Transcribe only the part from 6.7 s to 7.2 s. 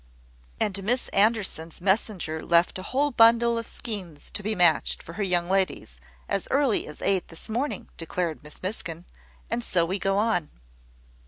as